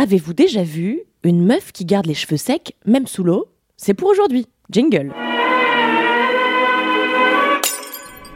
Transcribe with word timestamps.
Avez-vous 0.00 0.32
déjà 0.32 0.62
vu 0.62 1.00
une 1.24 1.44
meuf 1.44 1.72
qui 1.72 1.84
garde 1.84 2.06
les 2.06 2.14
cheveux 2.14 2.36
secs, 2.36 2.76
même 2.86 3.08
sous 3.08 3.24
l'eau? 3.24 3.48
C'est 3.76 3.94
pour 3.94 4.08
aujourd'hui. 4.08 4.46
Jingle. 4.70 5.12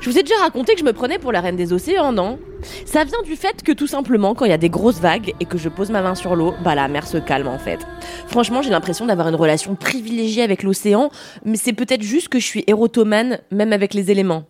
Je 0.01 0.11
vous 0.11 0.19
ai 0.19 0.25
déjà 0.25 0.35
raconté 0.41 0.73
que 0.73 0.81
je 0.81 0.85
me 0.85 0.93
prenais 0.93 1.21
pour 1.21 1.31
la 1.31 1.41
reine 1.41 1.55
des 1.55 1.73
océans, 1.73 2.11
non? 2.11 2.41
Ça 2.85 3.05
vient 3.05 3.23
du 3.23 3.37
fait 3.37 3.63
que 3.63 3.71
tout 3.71 3.87
simplement, 3.87 4.35
quand 4.35 4.45
il 4.45 4.51
y 4.51 4.55
a 4.55 4.59
des 4.59 4.71
grosses 4.71 4.99
vagues 4.99 5.35
et 5.39 5.45
que 5.45 5.57
je 5.57 5.69
pose 5.69 5.93
ma 5.93 6.03
main 6.03 6.17
sur 6.17 6.35
l'eau, 6.35 6.53
bah 6.65 6.75
la 6.75 6.89
mer 6.89 7.07
se 7.07 7.19
calme 7.19 7.47
en 7.47 7.61
fait. 7.61 7.79
Franchement, 8.27 8.61
j'ai 8.63 8.71
l'impression 8.71 9.07
d'avoir 9.07 9.29
une 9.29 9.37
relation 9.37 9.77
privilégiée 9.77 10.43
avec 10.43 10.65
l'océan, 10.65 11.11
mais 11.45 11.57
c'est 11.57 11.75
peut-être 11.75 12.03
juste 12.03 12.29
que 12.29 12.41
je 12.41 12.45
suis 12.45 12.65
érotomane, 12.67 13.39
même 13.53 13.73
avec 13.73 13.95
les 13.95 14.11
éléments. 14.11 14.47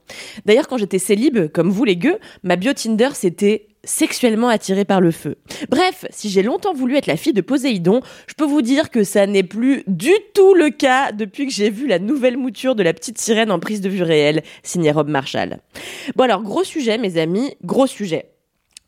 D'ailleurs, 0.47 0.67
quand 0.67 0.79
j'étais 0.79 0.99
célib, 0.99 1.49
comme 1.49 1.69
vous 1.69 1.85
les 1.85 1.97
gueux, 1.99 2.17
ma 2.43 2.57
bio 2.57 2.73
Tinder 2.73 3.11
c'était 3.13 3.67
sexuellement 3.85 4.49
attiré 4.49 4.85
par 4.85 5.01
le 5.01 5.11
feu. 5.11 5.37
Bref, 5.69 6.05
si 6.11 6.31
j'ai 6.31 6.43
longtemps 6.43 6.73
voulu 6.73 6.97
être 6.97 7.07
la 7.07 7.17
fille 7.17 7.33
de 7.33 7.41
Poséidon, 7.41 8.01
je 8.27 8.35
peux 8.35 8.45
vous 8.45 8.63
dire 8.63 8.91
que 8.91 9.05
ça 9.05 9.27
n'est 9.27 9.43
plus 9.43 9.85
du 9.87 10.13
tout 10.35 10.55
le 10.55 10.71
cas 10.71 11.13
depuis 11.13 11.47
que 11.47 11.53
j'ai 11.53 11.71
vu 11.71 11.87
la 11.87 11.99
nouvelle 11.99 12.37
mouture 12.37 12.75
de 12.75 12.83
la 12.83 12.95
petite 12.95 13.19
sirène 13.19 13.51
en 13.51 13.59
prise 13.59 13.81
de 13.81 13.89
vue 13.89 14.03
réelle, 14.03 14.43
signée 14.63 14.93
Rob 14.93 15.09
Marshall. 15.09 15.59
Bon 16.17 16.25
alors, 16.25 16.43
gros 16.43 16.65
sujet 16.65 16.99
mes 16.99 17.19
amis, 17.19 17.55
gros 17.65 17.87
sujet. 17.87 18.33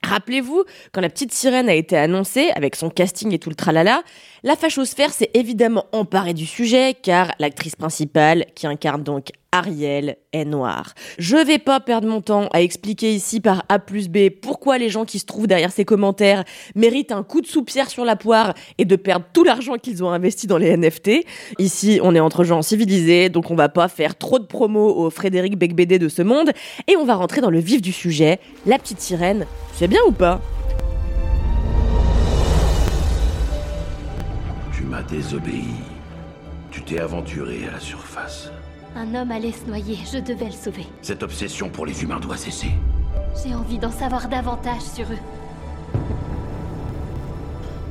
Rappelez-vous, 0.04 0.64
quand 0.92 1.00
la 1.00 1.08
petite 1.08 1.32
sirène 1.32 1.69
a 1.69 1.74
été 1.74 1.97
annoncée, 1.97 2.50
avec 2.54 2.76
son 2.76 2.91
casting 2.91 3.32
et 3.32 3.38
tout 3.38 3.48
le 3.48 3.54
tralala, 3.54 4.02
la 4.42 4.54
fachosphère 4.54 5.12
s'est 5.12 5.30
évidemment 5.32 5.86
emparée 5.92 6.34
du 6.34 6.44
sujet, 6.44 6.94
car 7.00 7.32
l'actrice 7.38 7.74
principale, 7.74 8.44
qui 8.54 8.66
incarne 8.66 9.02
donc 9.02 9.30
Ariel, 9.55 10.16
est 10.33 10.44
noire. 10.44 10.94
Je 11.16 11.36
vais 11.36 11.60
pas 11.60 11.78
perdre 11.78 12.08
mon 12.08 12.20
temps 12.20 12.48
à 12.52 12.60
expliquer 12.60 13.14
ici 13.14 13.41
par 13.41 13.64
A 13.69 13.78
plus 13.78 14.08
B 14.08 14.28
pourquoi 14.28 14.78
les 14.78 14.88
gens 14.88 15.05
qui 15.05 15.20
se 15.20 15.27
trouvent 15.27 15.47
derrière 15.47 15.70
ces 15.70 15.84
commentaires 15.84 16.42
méritent 16.74 17.12
un 17.12 17.22
coup 17.22 17.41
de 17.41 17.47
sous-pierre 17.47 17.88
sur 17.88 18.05
la 18.05 18.16
poire 18.16 18.55
et 18.78 18.84
de 18.84 18.97
perdre 18.97 19.27
tout 19.32 19.44
l'argent 19.44 19.75
qu'ils 19.75 20.02
ont 20.02 20.10
investi 20.10 20.48
dans 20.48 20.58
les 20.58 20.77
NFT. 20.77 21.25
Ici, 21.60 22.00
on 22.02 22.16
est 22.16 22.20
entre 22.20 22.42
gens 22.42 22.62
civilisés, 22.62 23.28
donc 23.28 23.52
on 23.52 23.55
va 23.55 23.69
pas 23.69 23.86
faire 23.86 24.19
trop 24.19 24.41
de 24.41 24.44
promos 24.44 24.92
au 24.92 25.08
Frédéric 25.08 25.56
Becbédé 25.56 26.00
de 26.00 26.08
ce 26.08 26.22
monde, 26.22 26.50
et 26.88 26.97
on 26.97 27.05
va 27.05 27.14
rentrer 27.14 27.41
dans 27.41 27.50
le 27.50 27.60
vif 27.60 27.80
du 27.80 27.92
sujet. 27.92 28.41
La 28.66 28.80
petite 28.80 29.00
sirène, 29.00 29.47
c'est 29.77 29.86
bien 29.86 30.00
ou 30.08 30.12
pas? 30.12 30.41
Tu 34.77 34.82
m'as 34.82 35.02
désobéi. 35.02 35.69
Tu 36.72 36.82
t'es 36.82 36.98
aventuré 36.98 37.69
à 37.69 37.75
la 37.75 37.80
surface. 37.80 38.50
Un 38.97 39.12
homme 39.17 39.33
allait 39.33 39.50
se 39.50 39.64
noyer, 39.67 39.98
je 40.12 40.19
devais 40.19 40.45
le 40.45 40.53
sauver. 40.53 40.87
Cette 41.03 41.25
obsession 41.25 41.69
pour 41.69 41.84
les 41.84 42.05
humains 42.05 42.20
doit 42.20 42.37
cesser. 42.37 42.69
J'ai 43.42 43.53
envie 43.53 43.78
d'en 43.78 43.91
savoir 43.91 44.28
davantage 44.28 44.83
sur 44.83 45.06
eux. 45.06 45.19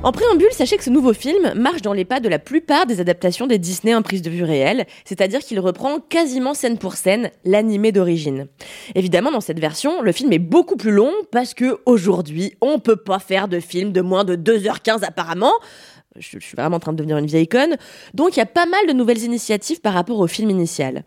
En 0.02 0.12
préambule, 0.12 0.52
sachez 0.52 0.76
que 0.76 0.84
ce 0.84 0.90
nouveau 0.90 1.14
film 1.14 1.54
marche 1.56 1.82
dans 1.82 1.94
les 1.94 2.04
pas 2.04 2.20
de 2.20 2.28
la 2.28 2.40
plupart 2.40 2.86
des 2.86 3.00
adaptations 3.00 3.48
des 3.48 3.58
Disney 3.58 3.96
en 3.96 4.02
prise 4.02 4.22
de 4.22 4.30
vue 4.30 4.44
réelle, 4.44 4.86
c'est-à-dire 5.06 5.40
qu'il 5.40 5.60
reprend 5.62 6.00
quasiment 6.00 6.54
scène 6.54 6.78
pour 6.78 6.96
scène 6.96 7.32
l'animé 7.46 7.94
d'origine. 7.94 8.48
Évidemment, 8.96 9.32
dans 9.32 9.40
cette 9.40 9.62
version, 9.62 10.02
le 10.02 10.12
film 10.12 10.34
est 10.34 10.40
beaucoup 10.40 10.76
plus 10.76 10.92
long 10.92 11.14
parce 11.32 11.54
que 11.54 11.80
aujourd'hui, 11.86 12.54
on 12.60 12.80
peut 12.80 12.98
pas 12.98 13.20
faire 13.20 13.48
de 13.48 13.62
film 13.62 13.94
de 13.94 14.02
moins 14.02 14.26
de 14.26 14.36
2h15 14.36 15.06
apparemment. 15.06 15.54
Je, 16.18 16.40
suis 16.40 16.56
vraiment 16.56 16.78
en 16.78 16.80
train 16.80 16.94
de 16.94 16.98
devenir 16.98 17.18
une 17.18 17.26
vieille 17.26 17.48
conne. 17.48 17.78
Donc 18.14 18.36
il 18.36 18.40
y 18.40 18.44
a 18.44 18.48
pas 18.48 18.66
mal 18.66 18.88
de 18.88 18.94
nouvelles 18.94 19.24
initiatives 19.24 19.82
par 19.82 19.94
rapport 19.94 20.20
au 20.20 20.28
film 20.28 20.50
initial. 20.50 21.04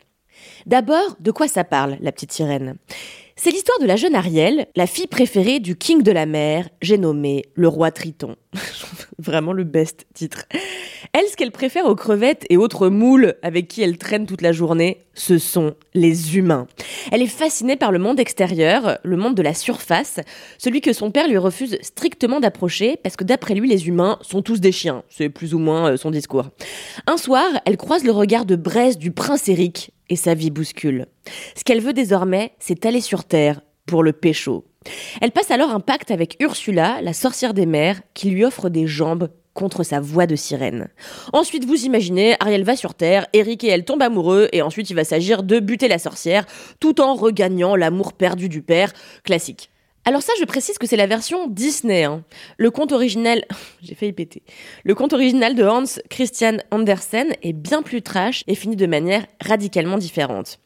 D'abord, 0.66 1.16
de 1.20 1.30
quoi 1.30 1.48
ça 1.48 1.64
parle, 1.64 1.96
la 2.00 2.12
petite 2.12 2.32
sirène? 2.32 2.76
C'est 3.36 3.50
l'histoire 3.50 3.78
de 3.80 3.86
la 3.86 3.96
jeune 3.96 4.14
Ariel, 4.14 4.66
la 4.76 4.86
fille 4.86 5.06
préférée 5.06 5.60
du 5.60 5.76
king 5.76 6.02
de 6.02 6.10
la 6.10 6.24
mer, 6.24 6.68
j'ai 6.80 6.96
nommé 6.96 7.44
le 7.54 7.68
roi 7.68 7.90
Triton. 7.90 8.36
Vraiment 9.18 9.52
le 9.52 9.64
best 9.64 10.06
titre. 10.14 10.44
Elle, 11.12 11.26
ce 11.30 11.36
qu'elle 11.36 11.52
préfère 11.52 11.86
aux 11.86 11.94
crevettes 11.94 12.44
et 12.50 12.56
autres 12.56 12.88
moules 12.88 13.34
avec 13.42 13.68
qui 13.68 13.82
elle 13.82 13.98
traîne 13.98 14.26
toute 14.26 14.42
la 14.42 14.52
journée, 14.52 14.98
ce 15.14 15.38
sont 15.38 15.74
les 15.94 16.36
humains. 16.36 16.66
Elle 17.12 17.22
est 17.22 17.26
fascinée 17.26 17.76
par 17.76 17.92
le 17.92 17.98
monde 17.98 18.20
extérieur, 18.20 18.98
le 19.02 19.16
monde 19.16 19.34
de 19.34 19.42
la 19.42 19.54
surface, 19.54 20.20
celui 20.58 20.80
que 20.80 20.92
son 20.92 21.10
père 21.10 21.28
lui 21.28 21.38
refuse 21.38 21.78
strictement 21.80 22.40
d'approcher 22.40 22.98
parce 23.02 23.16
que 23.16 23.24
d'après 23.24 23.54
lui, 23.54 23.68
les 23.68 23.88
humains 23.88 24.18
sont 24.22 24.42
tous 24.42 24.60
des 24.60 24.72
chiens. 24.72 25.02
C'est 25.08 25.28
plus 25.28 25.54
ou 25.54 25.58
moins 25.58 25.92
euh, 25.92 25.96
son 25.96 26.10
discours. 26.10 26.50
Un 27.06 27.16
soir, 27.16 27.46
elle 27.64 27.76
croise 27.76 28.04
le 28.04 28.12
regard 28.12 28.44
de 28.44 28.56
braise 28.56 28.98
du 28.98 29.10
prince 29.10 29.48
Eric 29.48 29.92
et 30.08 30.16
sa 30.16 30.34
vie 30.34 30.50
bouscule. 30.50 31.06
Ce 31.54 31.64
qu'elle 31.64 31.80
veut 31.80 31.92
désormais, 31.92 32.52
c'est 32.58 32.86
aller 32.86 33.00
sur 33.00 33.24
Terre 33.24 33.60
pour 33.86 34.02
le 34.02 34.12
pécho. 34.12 34.64
Elle 35.20 35.32
passe 35.32 35.50
alors 35.50 35.70
un 35.70 35.80
pacte 35.80 36.10
avec 36.10 36.36
Ursula, 36.40 37.00
la 37.02 37.12
sorcière 37.12 37.54
des 37.54 37.66
mers, 37.66 38.00
qui 38.14 38.30
lui 38.30 38.44
offre 38.44 38.68
des 38.68 38.86
jambes 38.86 39.28
contre 39.54 39.82
sa 39.82 40.00
voix 40.00 40.26
de 40.26 40.36
sirène. 40.36 40.88
Ensuite, 41.32 41.64
vous 41.64 41.84
imaginez, 41.84 42.36
Ariel 42.40 42.62
va 42.62 42.76
sur 42.76 42.94
Terre, 42.94 43.26
Eric 43.32 43.64
et 43.64 43.68
elle 43.68 43.84
tombent 43.84 44.02
amoureux, 44.02 44.48
et 44.52 44.62
ensuite 44.62 44.90
il 44.90 44.94
va 44.94 45.04
s'agir 45.04 45.42
de 45.42 45.58
buter 45.58 45.88
la 45.88 45.98
sorcière, 45.98 46.46
tout 46.78 47.00
en 47.00 47.14
regagnant 47.14 47.74
l'amour 47.74 48.12
perdu 48.12 48.48
du 48.48 48.62
père, 48.62 48.92
classique. 49.24 49.70
Alors 50.04 50.22
ça, 50.22 50.32
je 50.38 50.44
précise 50.44 50.78
que 50.78 50.86
c'est 50.86 50.96
la 50.96 51.08
version 51.08 51.48
Disney. 51.48 52.04
hein. 52.04 52.22
Le 52.58 52.70
conte 52.70 52.92
original, 52.92 53.44
j'ai 53.82 53.96
failli 53.96 54.12
péter. 54.12 54.42
Le 54.84 54.94
conte 54.94 55.12
original 55.12 55.56
de 55.56 55.64
Hans 55.64 55.82
Christian 56.10 56.58
Andersen 56.70 57.32
est 57.42 57.52
bien 57.52 57.82
plus 57.82 58.02
trash 58.02 58.44
et 58.46 58.54
finit 58.54 58.76
de 58.76 58.86
manière 58.86 59.26
radicalement 59.40 59.98
différente. 59.98 60.60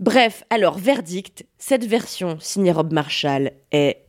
Bref, 0.00 0.44
alors 0.50 0.78
verdict, 0.78 1.46
cette 1.58 1.84
version 1.84 2.36
signée 2.40 2.72
Rob 2.72 2.92
Marshall 2.92 3.52
est 3.70 4.06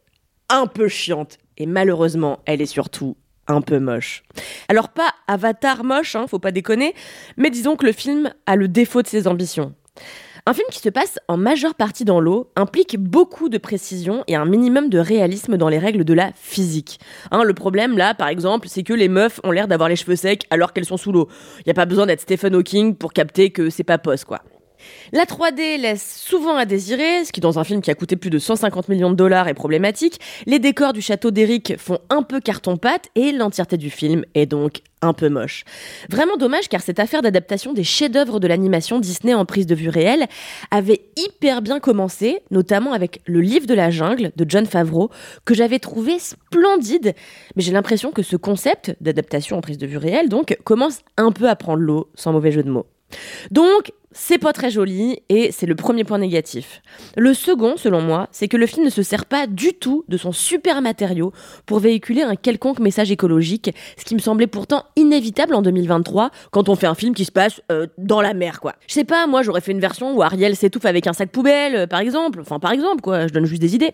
un 0.49 0.67
peu 0.67 0.87
chiante 0.87 1.37
et 1.57 1.65
malheureusement, 1.65 2.39
elle 2.45 2.61
est 2.61 2.65
surtout 2.65 3.15
un 3.47 3.61
peu 3.61 3.79
moche. 3.79 4.23
Alors 4.67 4.89
pas 4.89 5.13
Avatar 5.27 5.83
moche, 5.83 6.15
hein, 6.15 6.25
faut 6.27 6.39
pas 6.39 6.51
déconner, 6.51 6.95
mais 7.37 7.49
disons 7.49 7.75
que 7.75 7.85
le 7.85 7.91
film 7.91 8.33
a 8.45 8.55
le 8.55 8.67
défaut 8.67 9.01
de 9.01 9.07
ses 9.07 9.27
ambitions. 9.27 9.73
Un 10.47 10.53
film 10.53 10.67
qui 10.71 10.79
se 10.79 10.89
passe 10.89 11.17
en 11.27 11.37
majeure 11.37 11.73
partie 11.73 12.05
dans 12.05 12.19
l'eau 12.19 12.51
implique 12.55 12.99
beaucoup 12.99 13.49
de 13.49 13.57
précision 13.57 14.23
et 14.27 14.35
un 14.35 14.45
minimum 14.45 14.89
de 14.89 14.99
réalisme 14.99 15.57
dans 15.57 15.69
les 15.69 15.79
règles 15.79 16.03
de 16.03 16.13
la 16.13 16.31
physique. 16.35 16.99
Hein, 17.31 17.43
le 17.43 17.53
problème 17.55 17.97
là, 17.97 18.13
par 18.13 18.27
exemple, 18.27 18.67
c'est 18.67 18.83
que 18.83 18.93
les 18.93 19.07
meufs 19.07 19.39
ont 19.43 19.49
l'air 19.49 19.67
d'avoir 19.67 19.89
les 19.89 19.95
cheveux 19.95 20.15
secs 20.15 20.45
alors 20.51 20.71
qu'elles 20.71 20.85
sont 20.85 20.97
sous 20.97 21.11
l'eau. 21.11 21.29
Y 21.65 21.71
a 21.71 21.73
pas 21.73 21.85
besoin 21.85 22.05
d'être 22.05 22.21
Stephen 22.21 22.53
Hawking 22.53 22.95
pour 22.95 23.11
capter 23.11 23.49
que 23.49 23.71
c'est 23.71 23.83
pas 23.83 23.97
pose 23.97 24.23
quoi. 24.23 24.41
La 25.11 25.25
3D 25.25 25.79
laisse 25.79 26.21
souvent 26.21 26.55
à 26.55 26.65
désirer, 26.65 27.25
ce 27.25 27.31
qui 27.31 27.39
dans 27.39 27.59
un 27.59 27.63
film 27.63 27.81
qui 27.81 27.91
a 27.91 27.95
coûté 27.95 28.15
plus 28.15 28.29
de 28.29 28.39
150 28.39 28.89
millions 28.89 29.11
de 29.11 29.15
dollars 29.15 29.47
est 29.47 29.53
problématique. 29.53 30.19
Les 30.45 30.59
décors 30.59 30.93
du 30.93 31.01
château 31.01 31.31
d'Eric 31.31 31.75
font 31.77 31.99
un 32.09 32.23
peu 32.23 32.39
carton-pâte 32.39 33.09
et 33.15 33.31
l'entièreté 33.31 33.77
du 33.77 33.89
film 33.89 34.25
est 34.33 34.45
donc 34.45 34.81
un 35.01 35.13
peu 35.13 35.29
moche. 35.29 35.63
Vraiment 36.09 36.37
dommage 36.37 36.67
car 36.69 36.81
cette 36.81 36.99
affaire 36.99 37.21
d'adaptation 37.21 37.73
des 37.73 37.83
chefs-d'œuvre 37.83 38.39
de 38.39 38.47
l'animation 38.47 38.99
Disney 38.99 39.33
en 39.33 39.45
prise 39.45 39.67
de 39.67 39.75
vue 39.75 39.89
réelle 39.89 40.25
avait 40.71 41.01
hyper 41.15 41.61
bien 41.61 41.79
commencé, 41.79 42.41
notamment 42.51 42.93
avec 42.93 43.21
Le 43.25 43.41
livre 43.41 43.67
de 43.67 43.73
la 43.73 43.91
jungle 43.91 44.31
de 44.35 44.45
John 44.47 44.65
Favreau, 44.65 45.11
que 45.45 45.53
j'avais 45.53 45.79
trouvé 45.79 46.17
splendide. 46.19 47.13
Mais 47.55 47.63
j'ai 47.63 47.71
l'impression 47.71 48.11
que 48.11 48.23
ce 48.23 48.35
concept 48.35 48.95
d'adaptation 49.01 49.57
en 49.57 49.61
prise 49.61 49.77
de 49.77 49.87
vue 49.87 49.97
réelle, 49.97 50.29
donc, 50.29 50.57
commence 50.63 51.01
un 51.17 51.31
peu 51.31 51.47
à 51.49 51.55
prendre 51.55 51.79
l'eau, 51.79 52.09
sans 52.15 52.33
mauvais 52.33 52.51
jeu 52.51 52.63
de 52.63 52.69
mots. 52.69 52.85
Donc, 53.51 53.91
c'est 54.17 54.37
pas 54.37 54.53
très 54.53 54.71
joli 54.71 55.19
et 55.27 55.51
c'est 55.51 55.65
le 55.65 55.75
premier 55.75 56.05
point 56.05 56.17
négatif. 56.17 56.81
Le 57.17 57.33
second, 57.33 57.75
selon 57.75 58.01
moi, 58.01 58.29
c'est 58.31 58.47
que 58.47 58.55
le 58.55 58.65
film 58.65 58.85
ne 58.85 58.89
se 58.89 59.03
sert 59.03 59.25
pas 59.25 59.45
du 59.45 59.73
tout 59.73 60.05
de 60.07 60.15
son 60.15 60.31
super 60.31 60.81
matériau 60.81 61.33
pour 61.65 61.79
véhiculer 61.79 62.21
un 62.21 62.37
quelconque 62.37 62.79
message 62.79 63.11
écologique, 63.11 63.75
ce 63.97 64.05
qui 64.05 64.15
me 64.15 64.19
semblait 64.19 64.47
pourtant 64.47 64.83
inévitable 64.95 65.53
en 65.53 65.61
2023 65.61 66.31
quand 66.51 66.69
on 66.69 66.75
fait 66.75 66.87
un 66.87 66.95
film 66.95 67.13
qui 67.13 67.25
se 67.25 67.31
passe 67.31 67.61
euh, 67.71 67.87
dans 67.97 68.21
la 68.21 68.33
mer, 68.33 68.61
quoi. 68.61 68.75
Je 68.87 68.93
sais 68.93 69.03
pas, 69.03 69.27
moi 69.27 69.43
j'aurais 69.43 69.59
fait 69.59 69.73
une 69.73 69.81
version 69.81 70.15
où 70.15 70.23
Ariel 70.23 70.55
s'étouffe 70.55 70.85
avec 70.85 71.07
un 71.07 71.13
sac 71.13 71.29
poubelle, 71.29 71.75
euh, 71.75 71.87
par 71.87 71.99
exemple. 71.99 72.39
Enfin, 72.39 72.59
par 72.59 72.71
exemple, 72.71 73.01
quoi, 73.01 73.27
je 73.27 73.33
donne 73.33 73.45
juste 73.45 73.61
des 73.61 73.75
idées. 73.75 73.91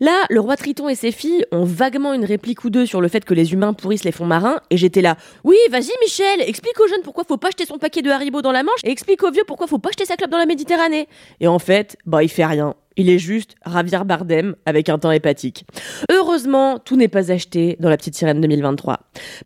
Là, 0.00 0.24
le 0.28 0.40
roi 0.40 0.56
Triton 0.56 0.88
et 0.88 0.96
ses 0.96 1.12
filles 1.12 1.46
ont 1.52 1.64
vaguement 1.64 2.14
une 2.14 2.24
réplique 2.24 2.64
ou 2.64 2.70
deux 2.70 2.84
sur 2.84 3.00
le 3.00 3.06
fait 3.06 3.24
que 3.24 3.32
les 3.32 3.52
humains 3.52 3.74
pourrissent 3.74 4.04
les 4.04 4.12
fonds 4.12 4.26
marins 4.26 4.58
et 4.70 4.76
j'étais 4.76 5.02
là. 5.02 5.16
Oui, 5.44 5.56
vas-y 5.70 5.92
Michel, 6.02 6.40
explique 6.40 6.80
aux 6.80 6.88
jeunes 6.88 7.02
pourquoi 7.04 7.22
faut 7.22 7.36
pas 7.36 7.50
jeter 7.50 7.64
son 7.64 7.78
paquet 7.78 8.02
de 8.02 8.10
Haribo 8.10 8.42
dans 8.42 8.50
la 8.50 8.64
Manche 8.64 8.80
et 8.82 8.90
explique 8.90 9.22
aux 9.22 9.30
vieux 9.30 9.44
pourquoi 9.46 9.51
faut 9.66 9.78
pas 9.78 9.90
jeter 9.90 10.04
sa 10.04 10.16
clope 10.16 10.30
dans 10.30 10.38
la 10.38 10.46
Méditerranée? 10.46 11.08
Et 11.40 11.48
en 11.48 11.58
fait, 11.58 11.96
bah 12.06 12.22
il 12.22 12.28
fait 12.28 12.44
rien. 12.44 12.74
il 12.96 13.08
est 13.08 13.18
juste 13.18 13.54
Javier 13.66 14.04
Bardem 14.04 14.54
avec 14.66 14.88
un 14.88 14.98
temps 14.98 15.10
hépatique. 15.10 15.64
Heureusement, 16.10 16.78
tout 16.78 16.96
n'est 16.96 17.08
pas 17.08 17.32
acheté 17.32 17.76
dans 17.80 17.88
La 17.88 17.96
Petite 17.96 18.14
Sirène 18.14 18.40
2023. 18.40 18.98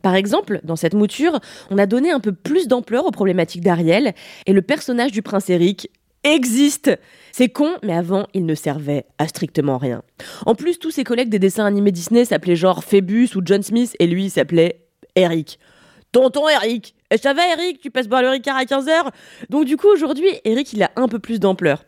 Par 0.03 0.15
exemple, 0.15 0.61
dans 0.65 0.77
cette 0.77 0.95
mouture, 0.95 1.39
on 1.71 1.79
a 1.79 1.87
donné 1.87 2.11
un 2.11 2.21
peu 2.21 2.33
plus 2.33 2.69
d'ampleur 2.69 3.07
aux 3.07 3.11
problématiques 3.11 3.63
d'Ariel 3.63 4.15
et 4.47 4.53
le 4.53 4.63
personnage 4.63 5.13
du 5.13 5.23
prince 5.23 5.49
Eric 5.51 5.91
existe. 6.25 6.91
C'est 7.33 7.49
con, 7.49 7.71
mais 7.83 7.95
avant, 7.95 8.27
il 8.35 8.47
ne 8.47 8.55
servait 8.55 9.07
à 9.19 9.29
strictement 9.29 9.79
rien. 9.79 10.03
En 10.45 10.55
plus, 10.55 10.79
tous 10.79 10.91
ses 10.91 11.05
collègues 11.05 11.29
des 11.29 11.39
dessins 11.39 11.67
animés 11.67 11.93
Disney 11.93 12.25
s'appelaient 12.25 12.57
genre 12.57 12.83
Phoebus 12.83 13.37
ou 13.37 13.43
John 13.45 13.63
Smith 13.63 13.95
et 14.01 14.07
lui 14.07 14.31
s'appelait 14.31 14.81
Eric. 15.15 15.59
Tonton 16.13 16.49
Eric 16.49 16.96
ça 17.15 17.33
va 17.33 17.43
Eric 17.49 17.81
Tu 17.81 17.91
passes 17.91 18.09
boire 18.09 18.23
le 18.23 18.31
Ricard 18.31 18.57
à 18.57 18.65
15h 18.65 19.11
Donc 19.51 19.65
du 19.65 19.77
coup, 19.77 19.89
aujourd'hui, 19.89 20.29
Eric, 20.45 20.73
il 20.73 20.83
a 20.83 20.91
un 20.97 21.09
peu 21.09 21.19
plus 21.19 21.39
d'ampleur. 21.41 21.85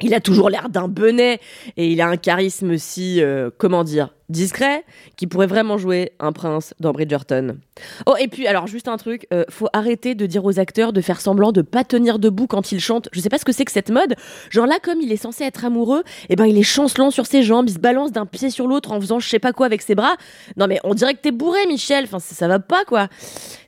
Il 0.00 0.12
a 0.12 0.20
toujours 0.20 0.50
l'air 0.50 0.68
d'un 0.68 0.88
benet 0.88 1.40
et 1.76 1.90
il 1.90 2.00
a 2.00 2.08
un 2.08 2.16
charisme 2.16 2.76
si, 2.76 3.22
euh, 3.22 3.50
comment 3.56 3.84
dire, 3.84 4.10
discret, 4.28 4.84
qui 5.16 5.26
pourrait 5.26 5.46
vraiment 5.46 5.78
jouer 5.78 6.12
un 6.18 6.32
prince 6.32 6.74
dans 6.80 6.92
Bridgerton. 6.92 7.58
Oh, 8.06 8.14
et 8.18 8.28
puis, 8.28 8.46
alors, 8.46 8.66
juste 8.66 8.88
un 8.88 8.96
truc, 8.96 9.26
euh, 9.32 9.44
faut 9.50 9.68
arrêter 9.72 10.14
de 10.14 10.26
dire 10.26 10.44
aux 10.44 10.58
acteurs 10.58 10.92
de 10.92 11.00
faire 11.00 11.20
semblant 11.20 11.52
de 11.52 11.62
pas 11.62 11.84
tenir 11.84 12.18
debout 12.18 12.46
quand 12.46 12.72
ils 12.72 12.80
chantent. 12.80 13.08
Je 13.12 13.20
sais 13.20 13.28
pas 13.28 13.38
ce 13.38 13.44
que 13.44 13.52
c'est 13.52 13.64
que 13.64 13.72
cette 13.72 13.90
mode. 13.90 14.14
Genre 14.50 14.66
là, 14.66 14.78
comme 14.82 15.00
il 15.00 15.12
est 15.12 15.16
censé 15.16 15.44
être 15.44 15.64
amoureux, 15.64 16.02
eh 16.28 16.36
ben, 16.36 16.46
il 16.46 16.58
est 16.58 16.62
chancelant 16.62 17.10
sur 17.10 17.26
ses 17.26 17.42
jambes, 17.42 17.68
il 17.68 17.74
se 17.74 17.78
balance 17.78 18.12
d'un 18.12 18.26
pied 18.26 18.50
sur 18.50 18.66
l'autre 18.66 18.92
en 18.92 19.00
faisant 19.00 19.18
je 19.18 19.28
sais 19.28 19.38
pas 19.38 19.52
quoi 19.52 19.66
avec 19.66 19.82
ses 19.82 19.94
bras. 19.94 20.16
Non, 20.56 20.66
mais 20.66 20.80
on 20.84 20.94
dirait 20.94 21.14
que 21.14 21.20
t'es 21.20 21.32
bourré, 21.32 21.66
Michel. 21.66 22.04
Enfin, 22.04 22.18
ça, 22.18 22.34
ça 22.34 22.48
va 22.48 22.58
pas, 22.58 22.84
quoi. 22.84 23.08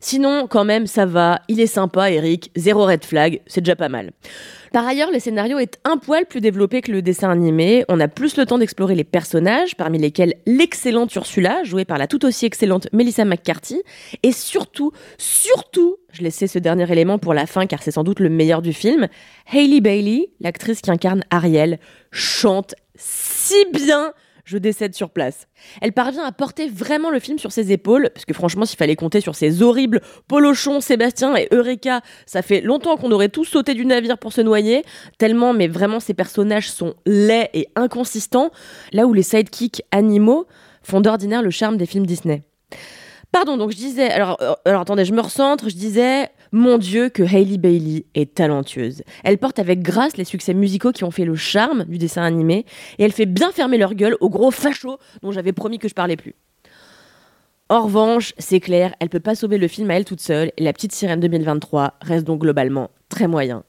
Sinon, 0.01 0.47
quand 0.49 0.65
même, 0.65 0.87
ça 0.87 1.07
va. 1.07 1.41
Il 1.49 1.61
est 1.61 1.67
sympa, 1.67 2.11
Eric. 2.11 2.51
Zéro 2.57 2.87
red 2.87 3.05
flag. 3.05 3.41
C'est 3.47 3.61
déjà 3.61 3.77
pas 3.77 3.89
mal. 3.89 4.11
Par 4.73 4.87
ailleurs, 4.87 5.11
le 5.11 5.19
scénario 5.19 5.59
est 5.59 5.79
un 5.85 5.97
poil 5.97 6.27
plus 6.27 6.41
développé 6.41 6.83
que 6.83 6.93
le 6.93 7.01
dessin 7.01 7.31
animé. 7.31 7.85
On 7.89 8.01
a 8.01 8.09
plus 8.09 8.37
le 8.37 8.45
temps 8.45 8.59
d'explorer 8.59 8.95
les 8.95 9.05
personnages, 9.05 9.77
parmi 9.77 9.99
lesquels 9.99 10.35
l'excellente 10.49 11.15
Ursula, 11.15 11.63
jouée 11.63 11.85
par 11.85 11.99
la 11.99 12.07
tout 12.07 12.25
aussi 12.25 12.47
excellente 12.47 12.89
Melissa 12.95 13.27
McCarthy. 13.27 13.83
Et 14.23 14.33
surtout, 14.33 14.93
surtout, 15.19 15.99
je 16.11 16.23
laissais 16.23 16.47
ce 16.47 16.59
dernier 16.59 16.91
élément 16.91 17.19
pour 17.19 17.35
la 17.35 17.47
fin 17.47 17.67
car 17.67 17.83
c'est 17.83 17.91
sans 17.91 18.03
doute 18.03 18.19
le 18.19 18.31
meilleur 18.31 18.63
du 18.63 18.73
film, 18.73 19.09
Hailey 19.53 19.83
Bailey, 19.83 20.31
l'actrice 20.41 20.81
qui 20.81 20.91
incarne 20.91 21.23
Ariel, 21.31 21.79
chante 22.11 22.75
si 22.97 23.63
bien 23.73 24.15
je 24.49 24.57
décède 24.57 24.95
sur 24.95 25.11
place. 25.11 25.47
Elle 25.83 25.93
parvient 25.93 26.25
à 26.25 26.33
porter 26.33 26.69
vraiment 26.69 27.11
le 27.11 27.21
film 27.21 27.39
sur 27.39 27.53
ses 27.53 27.71
épaules, 27.71 28.09
parce 28.15 28.25
que 28.25 28.33
franchement, 28.33 28.65
s'il 28.65 28.79
fallait 28.79 28.97
compter 28.97 29.21
sur 29.21 29.35
ces 29.35 29.63
horribles 29.63 30.01
Polochon, 30.27 30.81
Sébastien 30.81 31.37
et 31.37 31.49
Eureka, 31.53 32.01
ça 32.25 32.41
fait 32.41 32.63
longtemps 32.63 32.97
qu'on 32.97 33.13
aurait 33.13 33.29
tous 33.29 33.45
sauté 33.45 33.75
du 33.75 33.85
navire 33.85 34.17
pour 34.17 34.33
se 34.33 34.41
noyer, 34.41 34.85
tellement, 35.19 35.53
mais 35.53 35.69
vraiment, 35.69 36.01
ces 36.01 36.15
personnages 36.15 36.71
sont 36.71 36.95
laids 37.05 37.51
et 37.53 37.69
inconsistants, 37.77 38.51
là 38.93 39.07
où 39.07 39.13
les 39.13 39.23
sidekicks 39.23 39.83
animaux 39.91 40.47
font 40.83 41.03
d'ordinaire 41.03 41.43
le 41.43 41.51
charme 41.51 41.77
des 41.77 41.87
films 41.87 42.07
Disney. 42.07 42.43
Pardon, 43.31 43.59
donc 43.59 43.73
je 43.73 43.77
disais, 43.77 44.11
alors, 44.11 44.39
euh, 44.41 44.55
alors 44.65 44.81
attendez, 44.81 45.05
je 45.05 45.13
me 45.13 45.21
recentre, 45.21 45.69
je 45.69 45.75
disais, 45.75 46.31
mon 46.53 46.79
Dieu, 46.79 47.09
que 47.09 47.23
Hailey 47.23 47.59
Bailey 47.59 48.07
est 48.15 48.35
talentueuse. 48.35 49.03
Elle 49.25 49.39
porte 49.39 49.59
avec 49.59 49.83
grâce 49.83 50.17
les 50.17 50.25
succès 50.25 50.55
musicaux 50.55 50.93
qui 50.93 51.05
ont 51.05 51.11
fait 51.11 51.25
le 51.25 51.35
charme 51.35 51.85
du 51.85 51.99
dessin 51.99 52.23
animé, 52.23 52.65
et 52.99 53.05
elle 53.05 53.13
fait 53.13 53.27
bien 53.27 53.53
fermer 53.53 53.79
leur 53.79 53.95
gueule 53.95 54.17
aux 54.21 54.31
gros 54.31 54.51
fachos 54.51 54.99
dont 55.23 55.33
j'avais 55.33 55.53
promis 55.53 55.79
que 55.79 55.89
je 55.89 55.95
parlais 55.95 56.17
plus. 56.17 56.35
En 57.71 57.83
revanche, 57.83 58.33
c'est 58.39 58.61
clair, 58.61 58.95
elle 58.99 59.11
peut 59.11 59.21
pas 59.21 59.35
sauver 59.35 59.59
le 59.59 59.69
film 59.69 59.91
à 59.91 59.95
elle 59.95 60.07
toute 60.07 60.21
seule, 60.21 60.53
et 60.57 60.63
La 60.63 60.73
Petite 60.73 60.93
Sirène 60.93 61.21
2023 61.21 61.95
reste 62.01 62.27
donc 62.27 62.41
globalement 62.41 62.91
très 63.11 63.29
moyen. 63.29 63.65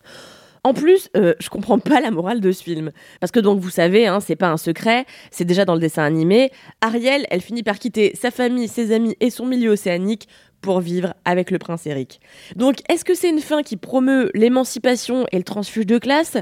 En 0.64 0.74
plus, 0.74 1.10
euh, 1.16 1.34
je 1.40 1.50
comprends 1.50 1.80
pas 1.80 2.02
la 2.02 2.12
morale 2.12 2.42
de 2.42 2.52
ce 2.52 2.64
film. 2.64 2.92
Parce 3.20 3.32
que 3.32 3.40
donc, 3.40 3.60
vous 3.60 3.70
savez, 3.70 4.08
hein, 4.08 4.20
c'est 4.20 4.36
pas 4.36 4.50
un 4.50 4.58
secret, 4.58 5.06
c'est 5.32 5.46
déjà 5.46 5.66
dans 5.66 5.74
le 5.74 5.80
dessin 5.80 6.04
animé. 6.04 6.52
Ariel, 6.82 7.25
elle 7.30 7.42
finit 7.42 7.64
par 7.64 7.80
quitter 7.80 8.14
sa 8.16 8.30
famille, 8.30 8.68
ses 8.68 8.92
amis 8.92 9.16
et 9.20 9.30
son 9.30 9.46
milieu 9.46 9.72
océanique 9.72 10.28
pour 10.62 10.80
vivre 10.82 11.14
avec 11.26 11.52
le 11.52 11.58
prince 11.60 11.86
Eric. 11.88 12.20
Donc, 12.56 12.78
est-ce 12.90 13.06
que 13.06 13.14
c'est 13.14 13.30
une 13.30 13.40
fin 13.42 13.64
qui 13.64 13.78
promeut 13.78 14.30
l'émancipation 14.34 15.26
et 15.32 15.38
le 15.38 15.44
transfuge 15.44 15.86
de 15.86 15.98
classe 15.98 16.38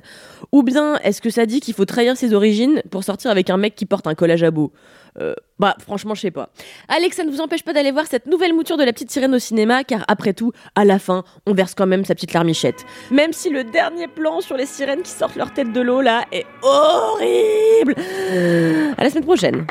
Ou 0.51 0.63
bien 0.63 0.97
est-ce 1.03 1.21
que 1.21 1.29
ça 1.29 1.45
dit 1.45 1.59
qu'il 1.59 1.73
faut 1.73 1.85
trahir 1.85 2.17
ses 2.17 2.33
origines 2.33 2.81
pour 2.89 3.03
sortir 3.03 3.31
avec 3.31 3.49
un 3.49 3.57
mec 3.57 3.75
qui 3.75 3.85
porte 3.85 4.07
un 4.07 4.15
collage 4.15 4.43
à 4.43 4.51
beau 4.51 4.71
Euh, 5.19 5.33
Bah, 5.59 5.75
franchement, 5.79 6.13
je 6.15 6.21
sais 6.21 6.31
pas. 6.31 6.49
Alex, 6.87 7.15
ça 7.17 7.23
ne 7.23 7.31
vous 7.31 7.41
empêche 7.41 7.63
pas 7.63 7.73
d'aller 7.73 7.91
voir 7.91 8.05
cette 8.07 8.27
nouvelle 8.27 8.53
mouture 8.53 8.77
de 8.77 8.83
la 8.83 8.93
petite 8.93 9.09
sirène 9.11 9.33
au 9.33 9.39
cinéma, 9.39 9.83
car 9.83 10.03
après 10.07 10.33
tout, 10.33 10.51
à 10.75 10.85
la 10.85 10.99
fin, 10.99 11.23
on 11.47 11.53
verse 11.53 11.73
quand 11.73 11.87
même 11.87 12.05
sa 12.05 12.13
petite 12.13 12.33
larmichette. 12.33 12.85
Même 13.11 13.33
si 13.33 13.49
le 13.49 13.63
dernier 13.63 14.07
plan 14.07 14.41
sur 14.41 14.55
les 14.57 14.65
sirènes 14.67 15.01
qui 15.01 15.11
sortent 15.11 15.35
leur 15.35 15.53
tête 15.53 15.71
de 15.73 15.81
l'eau, 15.81 16.01
là, 16.01 16.25
est 16.31 16.45
horrible 16.61 17.95
À 18.97 19.03
la 19.03 19.09
semaine 19.09 19.25
prochaine 19.25 19.65